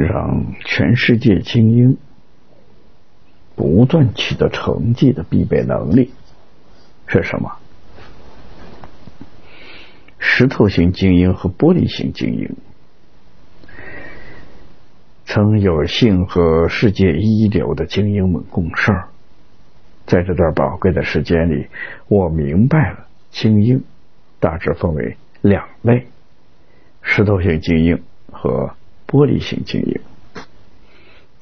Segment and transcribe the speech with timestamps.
[0.00, 1.98] 让全世界精英
[3.54, 6.12] 不断取得成绩的必备能力
[7.06, 7.52] 是什么？
[10.18, 12.56] 石头型精英和玻璃型精英
[15.26, 18.92] 曾有幸和世界一流的精英们共事。
[20.06, 21.68] 在这段宝贵的时间里，
[22.08, 23.84] 我明白了精英
[24.40, 26.06] 大致分为两类：
[27.02, 28.74] 石头型精英和
[29.10, 30.00] 玻璃型精英。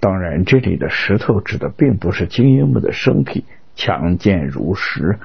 [0.01, 3.45] 当然，这里的石头指的并不是精英们的身体
[3.77, 5.19] 强健如石，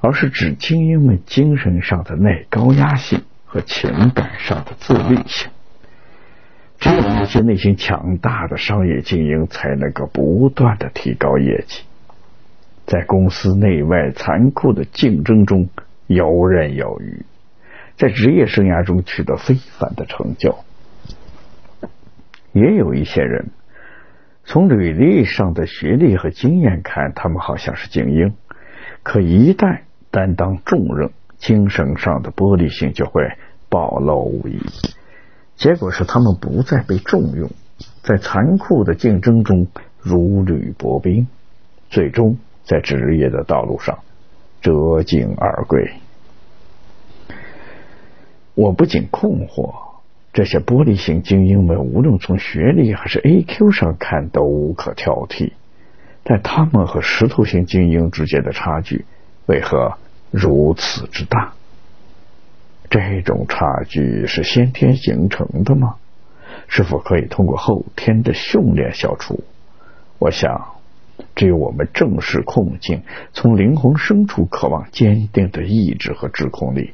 [0.00, 5.50] 而是指精英们精神上的内高压性和情感上的自律性。
[6.80, 11.82] 只有那些内心强大的商业精英，才能够不断的提高业绩。
[12.86, 15.68] 在公司内外残酷的竞争中
[16.06, 17.24] 游刃有余，
[17.96, 20.58] 在职业生涯中取得非凡的成就。
[22.58, 23.50] 也有一些人，
[24.44, 28.34] 从履历上的学历和经验看，他们好像是精英，
[29.02, 33.22] 可一旦担当重任，精神上的玻璃心就会
[33.68, 34.60] 暴露无遗。
[35.56, 37.50] 结果是他们不再被重用，
[38.02, 39.66] 在残酷的竞争中
[40.00, 41.26] 如履薄冰，
[41.88, 42.36] 最终。
[42.64, 43.98] 在职业的道路上
[44.60, 45.90] 折颈而归，
[48.54, 49.87] 我不仅困惑，
[50.38, 55.50] 这些玻璃型精英们无论从学历还是 A Q 上看都无可挑剔，
[56.22, 59.04] 但他们和石头型精英之间的差距
[59.46, 59.94] 为何
[60.30, 61.54] 如此之大？
[62.88, 65.96] 这种差距是先天形成的吗？
[66.68, 69.42] 是否可以通过后天的训练消除？
[70.20, 70.68] 我想。
[71.34, 73.02] 只有我们正视困境，
[73.32, 76.92] 从灵魂深处渴望坚定的意志和制控力，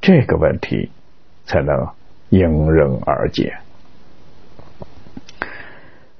[0.00, 0.92] 这个问题
[1.44, 1.88] 才能
[2.30, 3.58] 迎刃而解。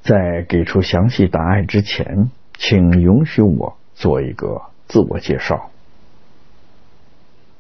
[0.02, 5.70] 在给出详细答案之前，请允许我做一个自我介绍。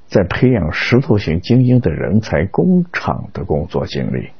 [0.06, 4.30] 在培养石头型精英的人才工厂的工作经历。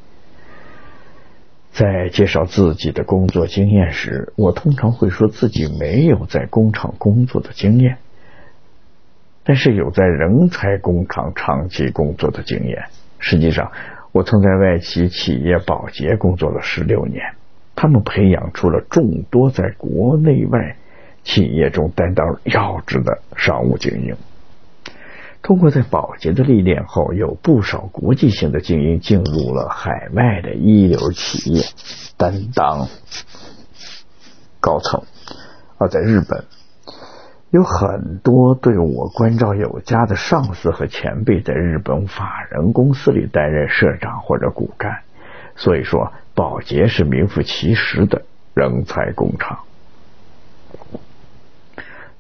[1.71, 7.99] 在介绍自己的工作经验时，我通常会说自己没有在工厂工作的经验，
[9.44, 12.87] 但是有在人才工厂长期工作的经验。
[13.19, 13.71] 实际上，
[14.19, 17.37] 我曾在外企企业保洁工作了十六年，
[17.77, 20.77] 他们培养出了众多在国内外
[21.23, 24.17] 企业中担当要职的商务精英。
[25.41, 31.62] 通过在保洁的历练后，有不少国际性的精英进入了海外的一流企业，
[32.17, 32.89] 担当
[34.59, 35.05] 高层。
[35.77, 36.45] 而在日本，
[37.50, 44.98] 有很多对我关照有加的上司和前辈，在日本法人公司里担任社长或者骨干。
[45.56, 48.22] 所以说，保洁是名副其实的
[48.54, 49.60] 人才工厂。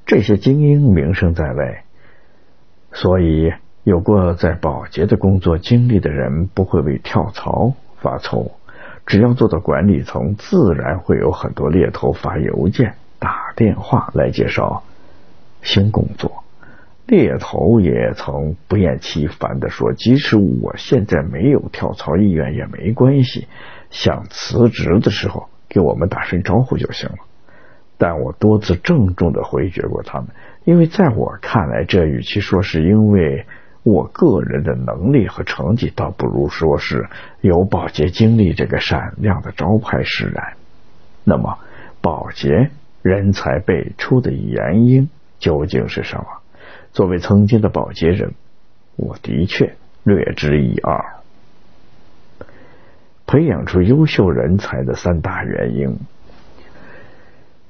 [0.06, 1.84] 这些精英名声在外。
[2.92, 3.52] 所以，
[3.84, 8.52] 有过在保洁的工作经历的人不会为跳槽发愁。
[9.04, 14.82] 只要做到管理层，自然会有很多猎头发邮件、打电话来介绍
[15.62, 16.44] 新工作。
[17.06, 23.48] 猎头也曾不厌其烦的说：“即使我现在没有跳槽意愿也没关系，
[23.88, 27.16] 想辞职的时候给我们打声招呼就行了。”
[27.96, 30.28] 但我多次郑重的回绝过他们。
[30.64, 33.46] 因为在我看来，这与其说是因为
[33.82, 37.08] 我个人的能力和成绩，倒不如说是
[37.40, 40.52] 有保洁经历这个闪亮的招牌使然。
[41.24, 41.58] 那么，
[42.02, 42.70] 保洁
[43.00, 46.24] 人才辈出的原因究竟是什么？
[46.92, 48.34] 作为曾经的保洁人，
[48.96, 51.04] 我的确略知一二。
[53.26, 55.98] 培养出优秀人才的三大原因。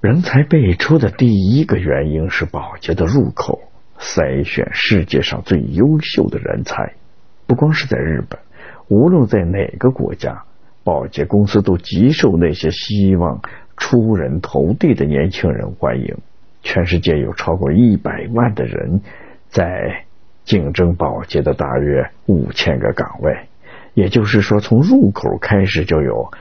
[0.01, 3.61] 人才辈出的第一个原因是保洁的入口，
[3.99, 6.95] 筛选世界上最优秀的人才。
[7.49, 8.39] 不光是在日本，
[8.87, 10.45] 无论在哪个国家，
[10.85, 13.41] 保洁公司都极受那些希望
[13.77, 16.17] 出人头地的年轻人欢迎。
[16.63, 19.01] 全世界有超过一百万的人
[19.49, 20.05] 在
[20.45, 23.49] 竞争保洁的大约五千个岗位，
[23.95, 26.33] 也就是说，从入口开始就有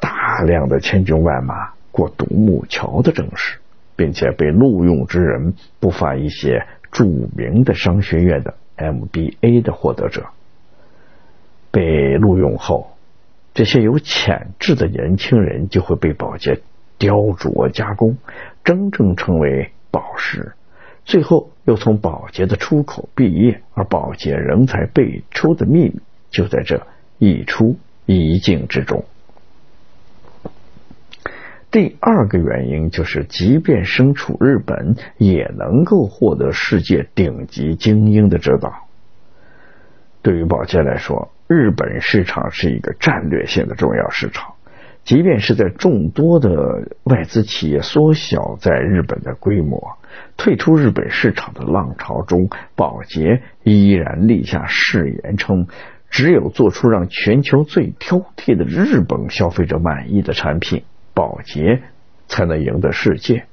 [0.00, 1.72] 大量的千军万马。
[1.90, 3.58] 过独木桥的证实，
[3.96, 10.26] 并且被录用之人不乏一些著名的商学院的 MBA 的获得者。
[11.72, 12.92] 被录用后，
[13.52, 16.60] 这些有潜质的年轻人就会被保洁
[16.98, 18.16] 雕琢加工，
[18.68, 20.52] 真正成为宝石，
[21.06, 23.62] 最后又从宝洁的出口毕业。
[23.72, 26.86] 而宝洁人才辈出的秘密就在这
[27.16, 29.06] 一出一进之中。
[31.70, 38.86] 第二个原因就是，即便身处日本，也能够获得世界顶级精英的指导。
[40.20, 44.52] 对于宝洁来说，日本市场是一个战略性的重要市场。
[45.08, 46.50] 即便是在众多的
[47.04, 49.96] 外资企业缩小在日本的规模、
[50.36, 55.66] 退出日本市场的浪潮中，宝洁依然立下誓言，称
[56.10, 60.82] 只有做出让全球最挑剔的日本消费者满意的产品，
[61.14, 61.80] 宝洁
[62.26, 63.46] 才能赢得世界。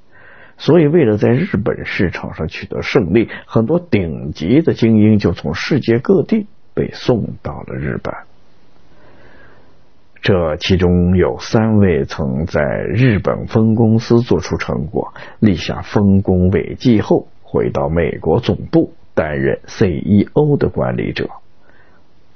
[0.58, 8.14] 所以，为了在日本市场上取得胜利，很多顶级的精英就从世界各地被送到了日本。
[10.26, 21.30] 这其中有三位曾在日本分公司做出成果，立下丰功伟绩后，回到美国总部担任 CEO 的管理者。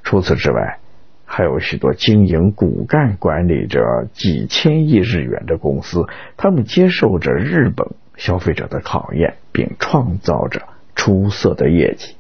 [0.04, 0.78] 除此之外，
[1.26, 3.82] 还有许多经营骨干、管理着
[4.14, 6.06] 几千亿日元的公司，
[6.38, 7.88] 他们接受着日本
[8.18, 10.62] 消费者的考验，并创造着
[10.94, 12.16] 出色的业绩。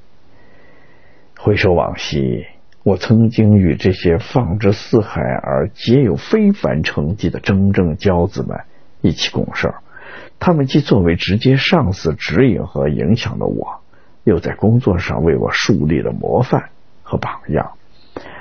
[1.38, 2.48] 回首往昔。
[2.84, 8.62] 我曾经与这些放之四海而皆有非凡成绩的真正骄子们
[9.02, 9.74] 一起共事，
[10.40, 13.82] 他们既作为直接上司指引和影响了我，
[14.24, 16.70] 又在工作上为我树立了模范
[17.04, 17.74] 和榜样，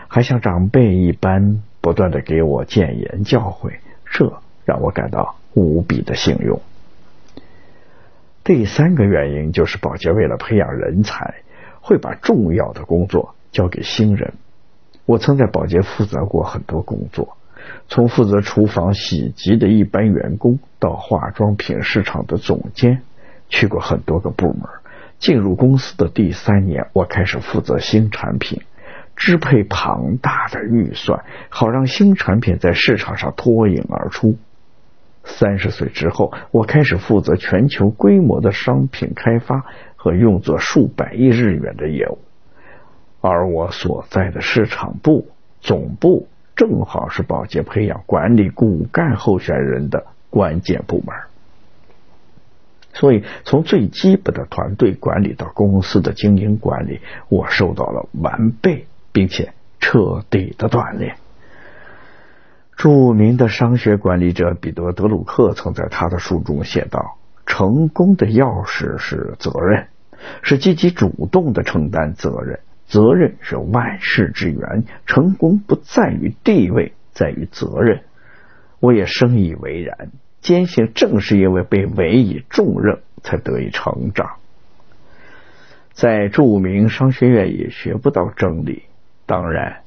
[0.07, 3.73] 还像长辈一般不断的给我谏言教诲，
[4.07, 6.55] 这让我感到无比的幸运。
[8.45, 11.35] 第三个原因就是保洁为了培养人才，
[11.81, 13.35] 会把重要的工作。
[13.53, 14.35] 交给新人。
[15.07, 17.37] 我曾在保洁负责过很多工作，
[17.89, 23.03] 从负责厨房洗级的一般员工到化妆品市场的总监，
[23.49, 24.63] 去过很多个部门。
[25.19, 28.61] 进入公司的第三年，我开始负责新产品，
[29.17, 34.37] 支配庞大的预算，好让新产品在市场上脱颖而出。
[35.25, 39.65] 三十岁之后，我开始负责全球规模的商品开发
[39.97, 42.19] 和用作数百亿日元的业务。
[43.31, 45.29] 而我所在的市场部
[45.61, 51.15] 总部正好是保洁培养管理骨干候选人的关键部门，
[52.95, 61.17] 所以从最基本的团队管理到公司的经营管理，我受到了完备并且彻底的锻炼。
[62.79, 69.89] 著名的商学管理者彼得·德鲁克曾在他的书中写道：“成功的钥匙是责任，
[70.43, 78.01] 是积极主动的承担责任。”责任是万事之源，成功不在于地位，在于责任。
[78.81, 84.37] 我也深以为然，坚信正是因为被委以重任，才得以成长。
[85.93, 88.85] 在著名商学院也学不到真理，
[89.27, 89.83] 当然，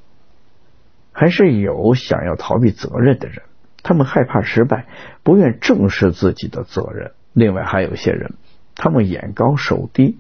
[1.12, 3.42] 还是有想要逃避责任的人，
[3.82, 4.86] 他们害怕失败，
[5.24, 7.14] 不愿正视自己的责任。
[7.34, 8.34] 另外，还有些人，
[8.76, 10.20] 他们眼高手低。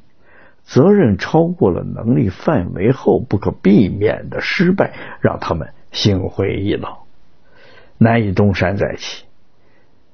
[0.63, 6.91] 责任超过了能力范围后，不可避免的失败让他们心灰意冷，
[7.97, 9.25] 难以东山再起。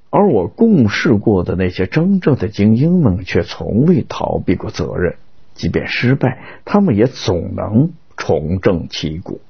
[0.09, 5.15] 而我共事过的那些真正的精英们，却从未逃避过责任，
[5.53, 9.41] 即便失败，他们也总能重振旗鼓。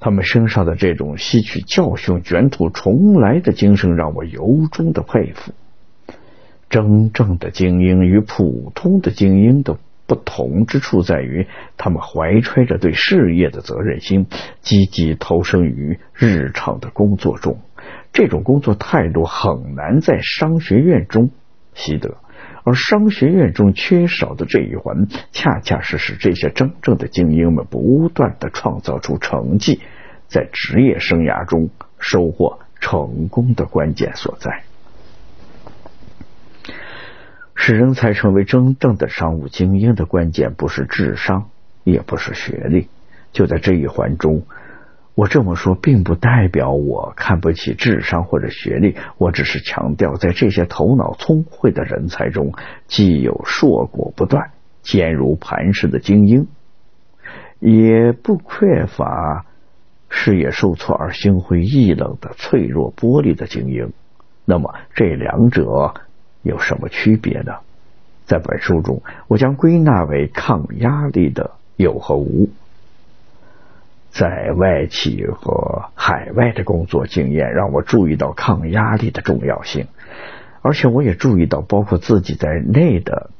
[0.00, 5.52] 他们身上的这种吸取教训、卷土重来的精神，让我由衷的佩服。
[6.68, 9.78] 真正的精英与普通的精英的。
[10.08, 11.46] 不同之处在于，
[11.76, 14.26] 他们怀揣着对事业的责任心，
[14.62, 17.58] 积极投身于日常的工作中。
[18.12, 21.30] 这种工作态度很难在商学院中
[21.74, 22.16] 习得，
[22.64, 29.80] 而商学院中缺少的这一环，恰恰是使这些真正的精英们不断的创造出成绩，
[30.26, 34.62] 在职业生涯中收获成功的关键所在。
[37.60, 41.50] 使人才成为真正的商务精英的关键，不是智商，
[41.82, 42.86] 也不是学历。
[43.32, 44.44] 就在这一环中，
[45.16, 52.54] 我这么说，并不代表我看不起智商或者学历，我只是强调，在这些头脑聪慧的人才中，
[52.86, 56.46] 既有硕果不断、坚如磐石的精英，
[57.58, 59.44] 也不缺乏
[60.08, 63.92] 事业受挫而心灰意冷的脆弱玻璃的精英。
[64.44, 65.94] 那么，这两者。
[66.42, 67.56] 有什么区别呢？
[68.26, 72.50] 在本书中，我将归纳为抗压力的有和无。
[74.10, 79.86] 在外企和海外的工作经验让我注意到抗压力的重要性，
[80.62, 83.30] 而且我也注意到，包括自己在内的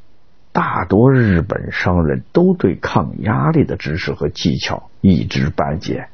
[0.52, 6.08] 大多日本商人都对抗压力的知识和技巧一知半解，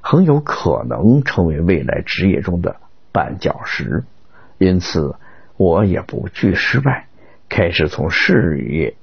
[0.00, 2.76] 很有可能成为未来职业中的
[3.12, 4.04] 绊脚石。
[4.58, 5.16] 因此
[5.56, 7.06] 我也不惧失败，
[7.48, 8.94] 开始从事业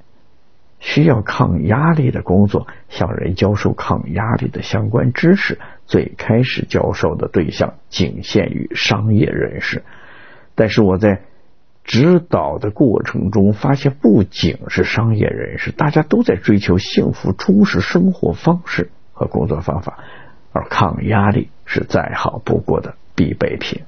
[0.80, 5.60] 需要抗压力的工作向人教授抗压力的相关知识。
[5.86, 9.84] 最开始教授的对象仅限于商业人士，
[10.56, 11.22] 但是我在
[11.84, 20.00] 指导的过程中发现，不仅是商业人士，大家都在追求幸福充实生活方式和工作方法，
[20.54, 23.84] 而抗压力是再好不过的必备品。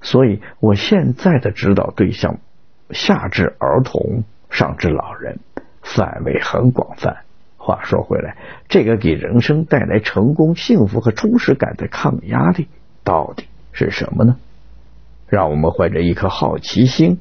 [0.00, 2.38] 所以，我现在的指导对象
[2.90, 5.40] 下至儿童，上至老人，
[5.82, 7.18] 范围很广泛。
[7.56, 8.36] 话说回来，
[8.68, 12.68] 这个给人生带来成功、幸福和充实感的抗压力
[13.04, 14.36] 到底是什么呢？
[15.28, 17.20] 让我们怀着一颗好奇心，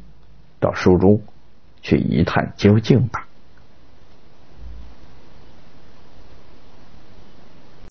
[0.62, 1.22] 到书中
[1.82, 3.27] 去一探究竟吧。